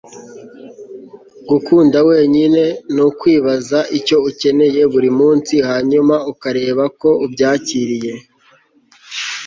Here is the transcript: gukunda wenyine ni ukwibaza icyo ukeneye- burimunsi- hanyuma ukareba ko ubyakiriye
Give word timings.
gukunda 1.49 1.97
wenyine 2.09 2.63
ni 2.93 3.01
ukwibaza 3.09 3.79
icyo 3.97 4.17
ukeneye- 4.29 4.81
burimunsi- 4.91 5.53
hanyuma 5.69 6.15
ukareba 6.31 6.83
ko 6.99 7.09
ubyakiriye 7.25 8.13